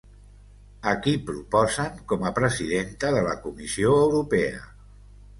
A 0.91 0.93
qui 1.01 1.11
proposen 1.25 1.99
com 2.11 2.25
a 2.29 2.31
presidenta 2.39 3.11
de 3.17 3.19
la 3.27 3.35
Comissió 3.43 3.93
Europea? 4.07 4.65